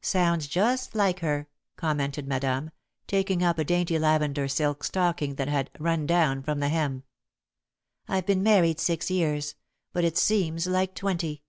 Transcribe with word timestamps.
"Sounds 0.00 0.46
just 0.48 0.94
like 0.94 1.20
her," 1.20 1.48
commented 1.76 2.26
Madame, 2.26 2.70
taking 3.06 3.42
up 3.42 3.58
a 3.58 3.64
dainty 3.64 3.98
lavender 3.98 4.48
silk 4.48 4.82
stocking 4.82 5.34
that 5.34 5.48
had 5.48 5.68
"run 5.78 6.06
down" 6.06 6.42
from 6.42 6.60
the 6.60 6.70
hem. 6.70 7.02
"I've 8.08 8.24
been 8.24 8.42
married 8.42 8.80
six 8.80 9.10
years, 9.10 9.54
but 9.92 10.02
it 10.02 10.16
seems 10.16 10.66
like 10.66 10.94
twenty. 10.94 11.42